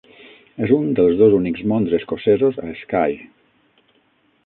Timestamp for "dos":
1.19-1.35